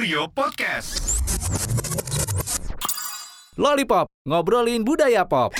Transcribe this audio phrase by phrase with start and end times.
[0.00, 1.20] Kurio Podcast.
[3.60, 5.52] Lollipop, ngobrolin budaya pop.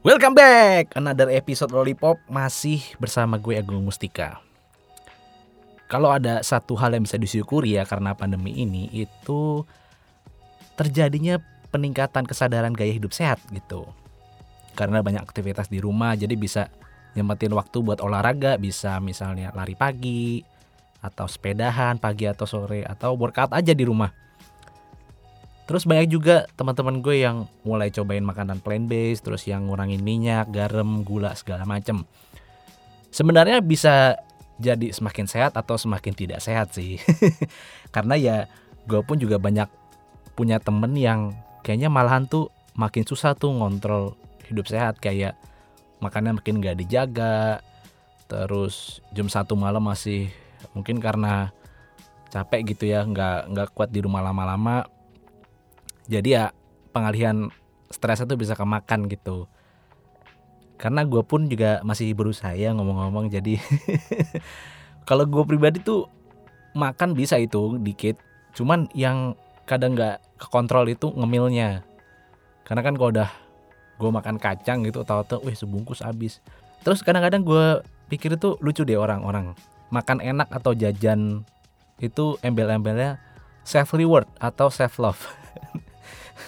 [0.00, 4.40] Welcome back, another episode Lollipop masih bersama gue Agung Mustika.
[5.92, 9.60] Kalau ada satu hal yang bisa disyukuri ya karena pandemi ini itu
[10.72, 11.36] terjadinya
[11.68, 13.84] peningkatan kesadaran gaya hidup sehat gitu.
[14.72, 16.72] Karena banyak aktivitas di rumah jadi bisa
[17.14, 20.42] nyempetin waktu buat olahraga, bisa misalnya lari pagi
[21.04, 24.10] atau sepedahan pagi atau sore atau workout aja di rumah.
[25.64, 30.52] Terus banyak juga teman-teman gue yang mulai cobain makanan plant based, terus yang ngurangin minyak,
[30.52, 32.04] garam, gula segala macem.
[33.08, 34.20] Sebenarnya bisa
[34.60, 37.00] jadi semakin sehat atau semakin tidak sehat sih.
[37.94, 38.36] Karena ya
[38.84, 39.68] gue pun juga banyak
[40.36, 41.32] punya temen yang
[41.64, 44.18] kayaknya malahan tuh makin susah tuh ngontrol
[44.50, 45.38] hidup sehat kayak
[46.04, 47.64] makannya makin gak dijaga.
[48.28, 50.28] Terus jam satu malam masih
[50.76, 51.52] mungkin karena
[52.32, 54.84] capek gitu ya nggak nggak kuat di rumah lama-lama.
[56.10, 56.52] Jadi ya
[56.92, 57.48] pengalihan
[57.88, 59.46] stres itu bisa kemakan gitu.
[60.74, 63.56] Karena gue pun juga masih berusaha ya ngomong-ngomong jadi
[65.08, 66.10] kalau gue pribadi tuh
[66.74, 68.18] makan bisa itu dikit.
[68.52, 71.86] Cuman yang kadang nggak kekontrol itu ngemilnya.
[72.66, 73.30] Karena kan kalau udah
[73.94, 76.42] gue makan kacang gitu tahu-tahu wih sebungkus habis.
[76.82, 77.80] Terus kadang-kadang gue
[78.12, 79.56] pikir itu lucu deh orang-orang.
[79.88, 81.46] Makan enak atau jajan
[82.02, 83.22] itu embel-embelnya
[83.62, 85.22] self reward atau self love.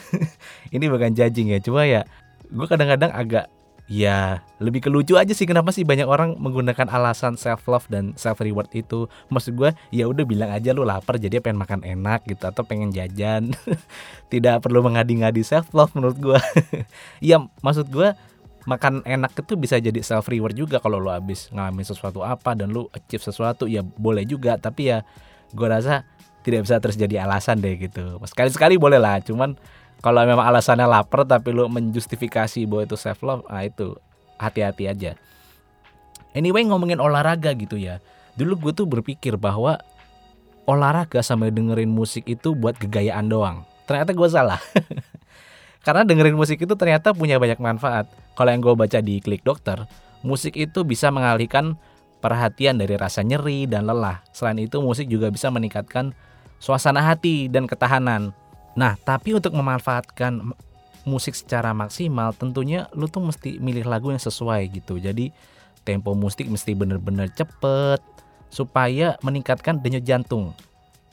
[0.75, 2.05] Ini bukan judging ya cuma ya
[2.47, 3.51] gue kadang-kadang agak
[3.87, 8.19] ya lebih ke lucu aja sih kenapa sih banyak orang menggunakan alasan self love dan
[8.19, 9.07] self reward itu.
[9.31, 12.91] Maksud gue ya udah bilang aja lu lapar jadi pengen makan enak gitu atau pengen
[12.91, 13.55] jajan.
[14.33, 16.39] Tidak perlu mengadi-ngadi self love menurut gue
[17.31, 18.11] ya maksud gue
[18.67, 22.75] makan enak itu bisa jadi self reward juga kalau lu habis ngalamin sesuatu apa dan
[22.75, 23.71] lu achieve sesuatu.
[23.71, 25.07] Ya boleh juga tapi ya
[25.55, 26.03] gue rasa
[26.43, 28.19] tidak bisa terus jadi alasan deh gitu.
[28.27, 29.55] Sekali-sekali boleh lah cuman
[30.07, 33.99] kalau memang alasannya lapar tapi lu menjustifikasi bahwa itu self love ah itu
[34.39, 35.13] hati-hati aja.
[36.31, 37.99] Anyway ngomongin olahraga gitu ya.
[38.39, 39.83] Dulu gue tuh berpikir bahwa
[40.63, 43.67] olahraga sambil dengerin musik itu buat gegayaan doang.
[43.91, 44.63] Ternyata gue salah.
[45.87, 48.07] Karena dengerin musik itu ternyata punya banyak manfaat.
[48.39, 49.91] Kalau yang gue baca di klik dokter
[50.23, 51.75] musik itu bisa mengalihkan
[52.23, 54.23] perhatian dari rasa nyeri dan lelah.
[54.31, 56.15] Selain itu musik juga bisa meningkatkan
[56.63, 58.31] suasana hati dan ketahanan
[58.77, 60.53] Nah, tapi untuk memanfaatkan
[61.09, 65.01] musik secara maksimal, tentunya lu tuh mesti milih lagu yang sesuai gitu.
[65.01, 65.33] Jadi
[65.87, 68.05] tempo musik mesti bener-bener cepet
[68.53, 70.53] supaya meningkatkan denyut jantung.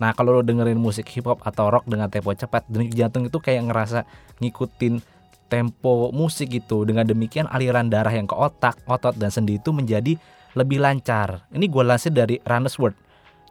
[0.01, 3.37] Nah, kalau lu dengerin musik hip hop atau rock dengan tempo cepat, denyut jantung itu
[3.39, 4.03] kayak ngerasa
[4.43, 4.99] ngikutin
[5.47, 6.83] tempo musik gitu.
[6.83, 10.19] Dengan demikian aliran darah yang ke otak, otot dan sendi itu menjadi
[10.57, 11.45] lebih lancar.
[11.53, 12.97] Ini gue lansir dari Runner's World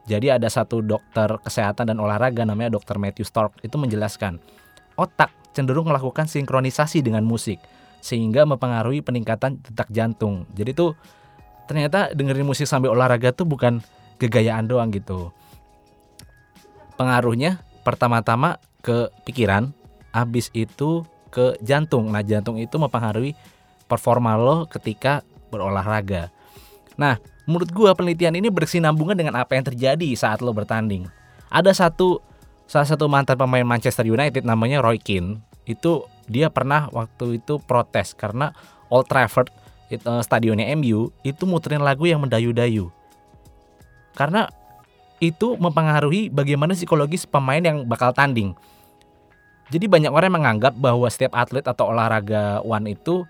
[0.06, 2.98] jadi ada satu dokter kesehatan dan olahraga namanya Dr.
[2.98, 4.42] Matthew Stork itu menjelaskan
[4.98, 7.62] otak cenderung melakukan sinkronisasi dengan musik
[8.02, 10.42] sehingga mempengaruhi peningkatan detak jantung.
[10.58, 10.98] Jadi tuh
[11.70, 13.78] ternyata dengerin musik sambil olahraga tuh bukan
[14.18, 15.30] kegayaan doang gitu.
[16.98, 19.70] Pengaruhnya pertama-tama ke pikiran,
[20.10, 22.10] habis itu ke jantung.
[22.10, 23.38] Nah, jantung itu mempengaruhi
[23.86, 26.34] performa lo ketika berolahraga.
[26.98, 27.16] Nah,
[27.47, 31.10] menurut gue penelitian ini bersinambungan dengan apa yang terjadi saat lo bertanding.
[31.50, 32.22] Ada satu
[32.70, 38.14] salah satu mantan pemain Manchester United namanya Roy Keane itu dia pernah waktu itu protes
[38.14, 38.54] karena
[38.88, 39.50] Old Trafford
[39.91, 42.88] itu, eh, stadionnya MU itu muterin lagu yang mendayu-dayu.
[44.16, 44.48] Karena
[45.22, 48.56] itu mempengaruhi bagaimana psikologis pemain yang bakal tanding.
[49.72, 53.24] Jadi banyak orang yang menganggap bahwa setiap atlet atau olahraga one itu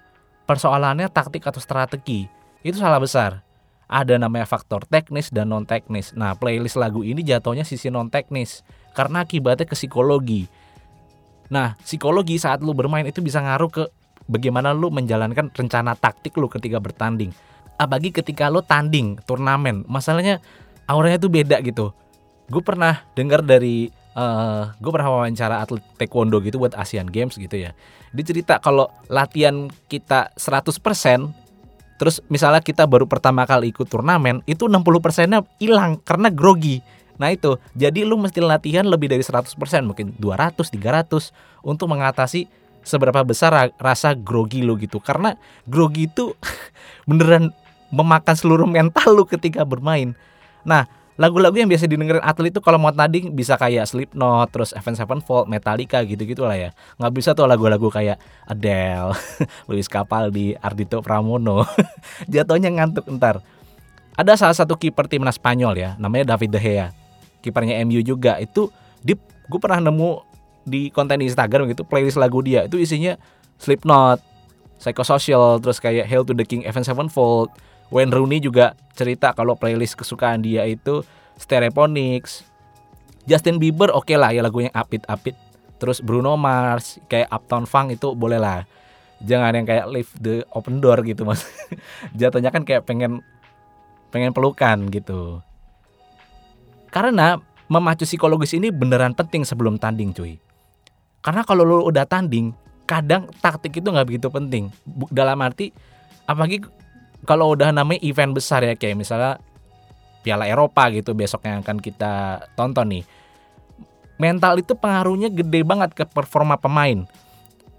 [0.49, 2.27] persoalannya taktik atau strategi.
[2.67, 3.52] Itu salah besar
[3.93, 6.17] ada namanya faktor teknis dan non teknis.
[6.17, 8.65] Nah, playlist lagu ini jatuhnya sisi non teknis
[8.97, 10.49] karena akibatnya ke psikologi.
[11.53, 13.85] Nah, psikologi saat lu bermain itu bisa ngaruh ke
[14.25, 17.37] bagaimana lu menjalankan rencana taktik lu ketika bertanding.
[17.77, 20.41] Apalagi ketika lu tanding turnamen, masalahnya
[20.88, 21.93] auranya tuh beda gitu.
[22.49, 27.37] Gue pernah dengar dari uh, eh, gue pernah wawancara atlet taekwondo gitu buat Asian Games
[27.37, 27.77] gitu ya.
[28.17, 31.42] Dia cerita kalau latihan kita 100%
[32.02, 36.82] Terus misalnya kita baru pertama kali ikut turnamen, itu 60 persennya hilang karena grogi.
[37.14, 39.54] Nah itu, jadi lu mesti latihan lebih dari 100%,
[39.87, 41.31] mungkin 200, 300
[41.62, 42.50] untuk mengatasi
[42.82, 44.99] seberapa besar rasa grogi lu gitu.
[44.99, 46.34] Karena grogi itu
[47.08, 47.54] beneran
[47.94, 50.19] memakan seluruh mental lu ketika bermain.
[50.66, 50.90] Nah,
[51.20, 55.49] lagu-lagu yang biasa didengerin atlet itu kalau mau tanding bisa kayak Slipknot, terus Avenged Sevenfold,
[55.49, 56.70] Metallica gitu-gitu lah ya.
[56.97, 58.17] Nggak bisa tuh lagu-lagu kayak
[58.49, 59.12] Adele,
[59.69, 61.69] Luis Capaldi, Ardito Pramono.
[62.32, 63.44] Jatuhnya ngantuk ntar.
[64.12, 66.93] ada salah satu kiper timnas Spanyol ya, namanya David De Gea.
[67.41, 68.37] Kipernya MU juga.
[68.37, 68.69] Itu
[69.00, 69.17] di
[69.49, 70.20] gue pernah nemu
[70.62, 73.19] di konten di Instagram gitu playlist lagu dia itu isinya
[73.59, 74.19] Slipknot,
[74.82, 77.55] Psychosocial, terus kayak Hail to the King, Evan Sevenfold,
[77.93, 81.05] Wayne Rooney juga cerita kalau playlist kesukaan dia itu
[81.37, 82.49] Stereophonics.
[83.23, 85.37] Justin Bieber oke okay lah ya lagunya apit-apit.
[85.77, 88.65] Terus Bruno Mars kayak Uptown Funk itu boleh lah.
[89.23, 91.47] Jangan yang kayak Leave the Open Door gitu mas.
[92.19, 93.23] Jatuhnya kan kayak pengen
[94.11, 95.38] pengen pelukan gitu.
[96.91, 97.38] Karena
[97.71, 100.37] memacu psikologis ini beneran penting sebelum tanding cuy.
[101.23, 102.50] Karena kalau lu udah tanding,
[102.85, 104.69] kadang taktik itu nggak begitu penting.
[105.09, 105.71] Dalam arti,
[106.27, 106.67] apalagi
[107.23, 109.39] kalau udah namanya event besar ya kayak misalnya
[110.23, 113.05] Piala Eropa gitu besok yang akan kita tonton nih.
[114.23, 117.03] Mental itu pengaruhnya gede banget ke performa pemain.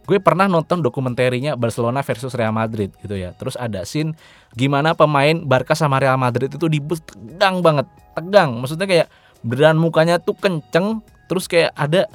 [0.04, 3.31] Gue pernah nonton dokumenterinya Barcelona versus Real Madrid gitu ya.
[3.40, 4.12] Terus ada scene
[4.51, 8.60] gimana pemain Barca sama Real Madrid itu di bus tegang banget, tegang.
[8.60, 9.07] Maksudnya kayak
[9.40, 11.00] beran mukanya tuh kenceng
[11.31, 12.12] terus kayak ada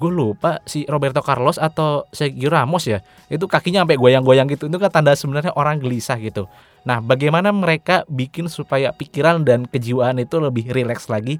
[0.00, 3.04] gue lupa si Roberto Carlos atau Sergio Ramos ya.
[3.28, 4.72] Itu kakinya sampai goyang-goyang gitu.
[4.72, 6.48] Itu kan tanda sebenarnya orang gelisah gitu.
[6.88, 11.36] Nah bagaimana mereka bikin supaya pikiran dan kejiwaan itu lebih rileks lagi?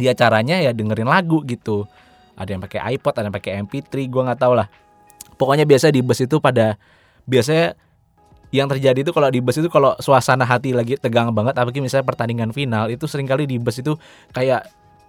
[0.00, 1.84] Ya caranya ya dengerin lagu gitu.
[2.40, 4.72] Ada yang pakai iPod ada yang pakai MP3 gue nggak tahu lah.
[5.36, 6.80] Pokoknya biasa di bus itu pada
[7.28, 7.76] biasanya
[8.56, 12.08] yang terjadi itu kalau di bus itu kalau suasana hati lagi tegang banget apalagi misalnya
[12.08, 13.98] pertandingan final itu sering kali di bus itu
[14.32, 14.64] kayak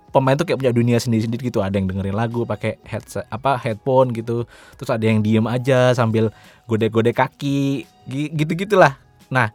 [0.10, 1.60] pemain tuh kayak punya dunia sendiri-sendiri gitu.
[1.60, 4.48] Ada yang dengerin lagu pakai headset apa headphone gitu.
[4.80, 6.32] Terus ada yang diem aja sambil
[6.68, 9.52] gode-gode kaki gitu gitulah nah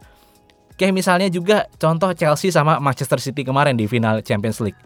[0.77, 4.77] kayak misalnya juga contoh Chelsea sama Manchester City kemarin di final Champions League.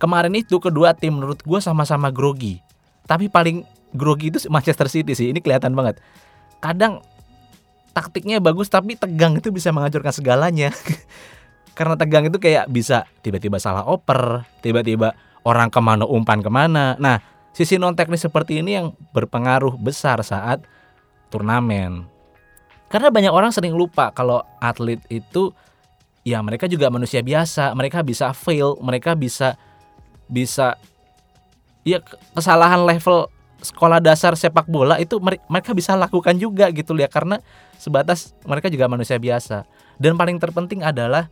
[0.00, 2.64] Kemarin itu kedua tim menurut gue sama-sama grogi.
[3.04, 6.00] Tapi paling grogi itu Manchester City sih ini kelihatan banget.
[6.64, 7.04] Kadang
[7.92, 10.72] taktiknya bagus tapi tegang itu bisa menghancurkan segalanya.
[11.74, 15.14] Karena tegang itu kayak bisa tiba-tiba salah oper, tiba-tiba
[15.44, 16.98] orang ke mana umpan ke mana.
[17.00, 17.22] Nah,
[17.56, 20.62] sisi non teknis seperti ini yang berpengaruh besar saat
[21.32, 22.04] turnamen.
[22.90, 25.54] Karena banyak orang sering lupa kalau atlet itu
[26.26, 29.54] ya mereka juga manusia biasa, mereka bisa fail, mereka bisa
[30.26, 30.74] bisa
[31.86, 32.02] ya
[32.34, 33.30] kesalahan level
[33.60, 37.38] sekolah dasar sepak bola itu mereka bisa lakukan juga gitu ya karena
[37.76, 39.64] sebatas mereka juga manusia biasa.
[40.00, 41.28] Dan paling terpenting adalah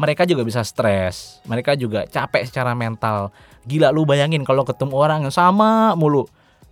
[0.00, 3.28] mereka juga bisa stres, mereka juga capek secara mental.
[3.68, 6.24] Gila lu bayangin kalau ketemu orang yang sama mulu.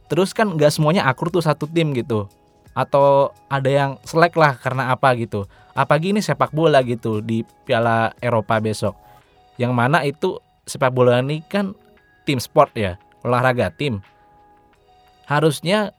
[0.09, 2.25] Terus kan nggak semuanya akur tuh satu tim gitu.
[2.73, 5.45] Atau ada yang selek lah karena apa gitu.
[5.77, 8.97] Apalagi ini sepak bola gitu di Piala Eropa besok.
[9.61, 11.77] Yang mana itu sepak bola ini kan
[12.25, 14.01] tim sport ya, olahraga tim.
[15.29, 15.93] Harusnya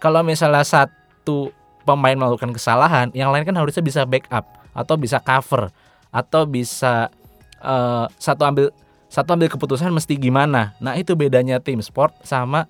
[0.00, 1.52] kalau misalnya satu
[1.84, 5.68] pemain melakukan kesalahan, yang lain kan harusnya bisa backup atau bisa cover
[6.16, 7.12] atau bisa
[7.60, 8.66] uh, satu ambil
[9.12, 10.72] satu ambil keputusan mesti gimana.
[10.80, 12.64] Nah, itu bedanya tim sport sama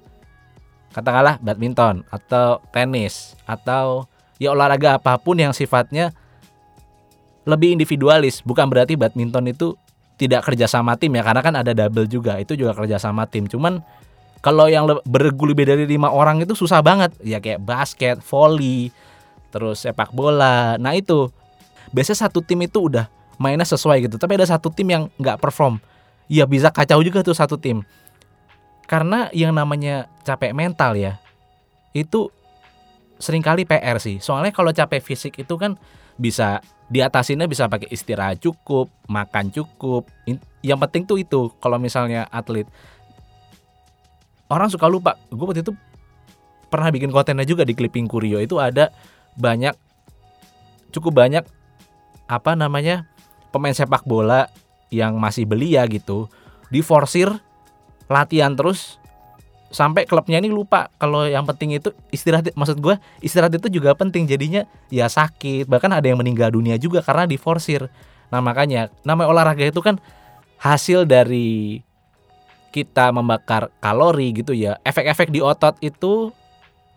[0.90, 4.08] katakanlah badminton atau tenis atau
[4.40, 6.10] ya olahraga apa pun yang sifatnya
[7.46, 8.42] lebih individualis.
[8.42, 9.78] Bukan berarti badminton itu
[10.18, 12.42] tidak kerja sama tim ya karena kan ada double juga.
[12.42, 13.46] Itu juga kerja sama tim.
[13.46, 13.80] Cuman
[14.42, 17.14] kalau yang bergulir lebih dari lima orang itu susah banget.
[17.22, 18.90] Ya kayak basket, volley,
[19.54, 20.76] terus sepak bola.
[20.76, 21.30] Nah itu
[21.94, 24.16] biasanya satu tim itu udah mainnya sesuai gitu.
[24.16, 25.80] Tapi ada satu tim yang nggak perform.
[26.26, 27.86] Ya bisa kacau juga tuh satu tim.
[28.86, 31.18] Karena yang namanya capek mental ya,
[31.90, 32.30] itu
[33.18, 34.22] sering kali PR sih.
[34.22, 35.74] Soalnya kalau capek fisik itu kan
[36.16, 40.06] bisa diatasinnya bisa pakai istirahat cukup, makan cukup.
[40.62, 42.66] Yang penting tuh itu kalau misalnya atlet
[44.46, 45.18] orang suka lupa.
[45.30, 45.74] Gue waktu itu
[46.70, 48.90] pernah bikin kontennya juga di Clipping Kurio itu ada
[49.38, 49.74] banyak
[50.90, 51.44] cukup banyak
[52.26, 53.06] apa namanya
[53.56, 54.46] pemain sepak bola
[54.92, 56.28] yang masih belia gitu
[56.70, 57.32] diforsir
[58.06, 59.00] latihan terus
[59.74, 64.28] sampai klubnya ini lupa kalau yang penting itu istirahat maksud gue istirahat itu juga penting
[64.30, 64.62] jadinya
[64.94, 67.90] ya sakit bahkan ada yang meninggal dunia juga karena diforsir
[68.30, 69.98] nah makanya nama olahraga itu kan
[70.62, 71.82] hasil dari
[72.70, 76.30] kita membakar kalori gitu ya efek-efek di otot itu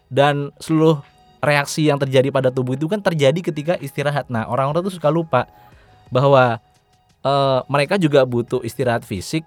[0.10, 1.02] dan seluruh
[1.40, 4.28] reaksi yang terjadi pada tubuh itu kan terjadi ketika istirahat.
[4.28, 5.48] Nah, orang-orang tuh suka lupa
[6.10, 6.62] bahwa
[7.26, 9.46] uh, mereka juga butuh istirahat fisik.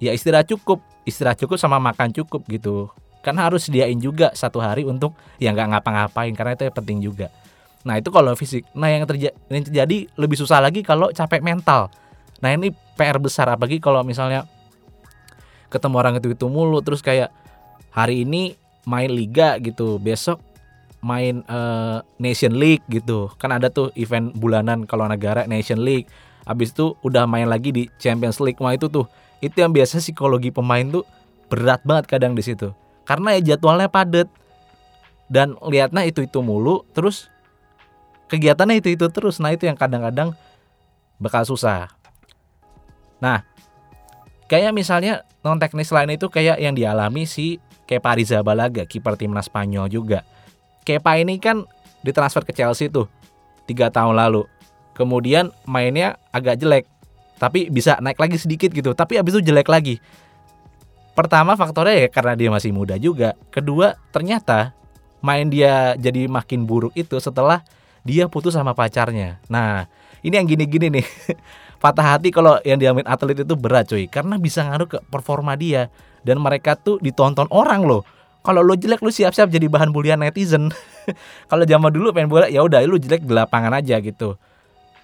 [0.00, 2.88] Ya istirahat cukup, istirahat cukup sama makan cukup gitu.
[3.20, 7.28] Kan harus sediain juga satu hari untuk yang nggak ngapa-ngapain karena itu penting juga.
[7.84, 8.64] Nah itu kalau fisik.
[8.72, 11.92] Nah yang, terja yang terjadi lebih susah lagi kalau capek mental.
[12.40, 14.48] Nah ini PR besar apalagi kalau misalnya
[15.68, 17.30] ketemu orang itu itu mulu terus kayak
[17.92, 18.56] hari ini
[18.88, 20.42] main liga gitu besok
[21.00, 23.32] main uh, Nation League gitu.
[23.40, 26.08] Kan ada tuh event bulanan kalau negara Nation League.
[26.44, 28.60] Habis itu udah main lagi di Champions League.
[28.60, 29.08] Wah itu tuh
[29.40, 31.04] itu yang biasa psikologi pemain tuh
[31.48, 32.72] berat banget kadang di situ.
[33.08, 34.28] Karena ya jadwalnya padat.
[35.30, 37.30] Dan lihatnya itu-itu mulu terus
[38.30, 39.38] kegiatannya itu-itu terus.
[39.38, 40.34] Nah, itu yang kadang-kadang
[41.22, 41.86] bakal susah.
[43.22, 43.46] Nah,
[44.50, 49.86] kayak misalnya non teknis lain itu kayak yang dialami si Kepa Balaga kiper timnas Spanyol
[49.90, 50.26] juga.
[50.90, 51.62] Kepa ini kan
[52.02, 53.06] ditransfer ke Chelsea tuh
[53.70, 54.42] tiga tahun lalu.
[54.98, 56.84] Kemudian mainnya agak jelek,
[57.38, 58.90] tapi bisa naik lagi sedikit gitu.
[58.90, 60.02] Tapi abis itu jelek lagi.
[61.14, 63.38] Pertama faktornya ya karena dia masih muda juga.
[63.54, 64.74] Kedua ternyata
[65.22, 67.62] main dia jadi makin buruk itu setelah
[68.02, 69.38] dia putus sama pacarnya.
[69.46, 69.86] Nah
[70.20, 71.06] ini yang gini-gini nih.
[71.82, 75.88] Patah hati kalau yang diamin atlet itu berat cuy, karena bisa ngaruh ke performa dia
[76.20, 78.04] dan mereka tuh ditonton orang loh.
[78.40, 80.72] Kalau lo jelek lu siap-siap jadi bahan bulian netizen.
[81.50, 84.40] kalau zaman dulu pengen bola ya udah lu jelek di lapangan aja gitu.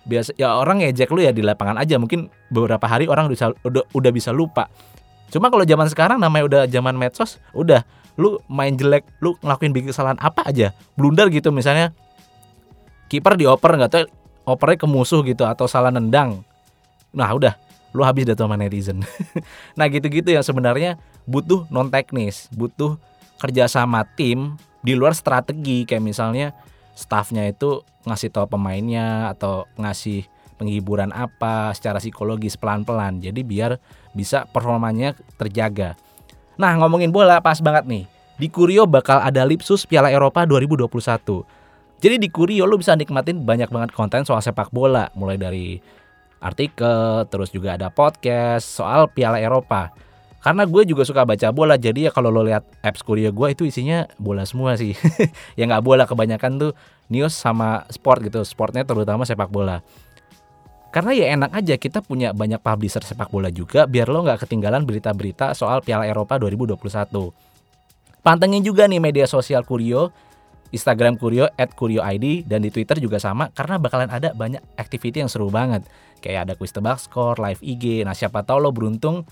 [0.07, 2.01] Biasa ya orang ngejek lu ya di lapangan aja.
[2.01, 4.73] Mungkin beberapa hari orang udah udah, udah bisa lupa.
[5.29, 7.85] Cuma kalau zaman sekarang namanya udah zaman medsos, udah
[8.17, 11.93] lu main jelek, lu ngelakuin bikin kesalahan apa aja, blunder gitu misalnya
[13.13, 14.05] kiper dioper nggak tahu
[14.47, 16.41] opernya ke musuh gitu atau salah nendang.
[17.13, 17.59] Nah, udah
[17.93, 19.03] lu habis dah sama netizen.
[19.79, 22.97] nah, gitu-gitu yang sebenarnya butuh non teknis, butuh
[23.41, 25.85] kerjasama tim di luar strategi.
[25.89, 26.47] Kayak misalnya
[26.97, 30.25] staffnya itu ngasih tahu pemainnya atau ngasih
[30.57, 33.21] penghiburan apa secara psikologis pelan-pelan.
[33.21, 33.77] Jadi biar
[34.17, 35.95] bisa performanya terjaga.
[36.57, 38.05] Nah ngomongin bola pas banget nih.
[38.37, 40.89] Di Kurio bakal ada Lipsus Piala Eropa 2021.
[41.97, 45.09] Jadi di Kurio lu bisa nikmatin banyak banget konten soal sepak bola.
[45.17, 45.81] Mulai dari
[46.41, 49.93] artikel terus juga ada podcast soal Piala Eropa
[50.47, 53.67] karena gue juga suka baca bola jadi ya kalau lo lihat apps kuliah gue itu
[53.67, 54.95] isinya bola semua sih.
[55.59, 56.73] Ya nggak bola kebanyakan tuh
[57.11, 59.83] news sama sport gitu sportnya terutama sepak bola.
[60.95, 64.87] Karena ya enak aja kita punya banyak publisher sepak bola juga biar lo nggak ketinggalan
[64.87, 66.79] berita-berita soal Piala Eropa 2021
[68.23, 70.15] pantengin juga nih media sosial Kurio
[70.71, 75.27] Instagram Kurio at Kurio ID dan di Twitter juga sama karena bakalan ada banyak activity
[75.27, 75.83] yang seru banget.
[76.23, 78.07] Kayak ada quiz tebak skor, live IG.
[78.07, 79.27] Nah siapa tahu lo beruntung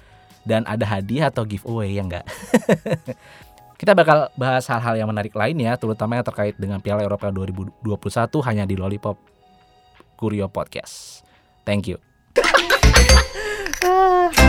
[0.44, 2.24] dan ada hadiah atau giveaway ya enggak.
[3.80, 7.82] Kita bakal bahas hal-hal yang menarik lainnya, terutama yang terkait dengan Piala Eropa 2021
[8.46, 9.18] hanya di Lollipop
[10.14, 11.26] Kurio Podcast.
[11.66, 11.98] Thank you.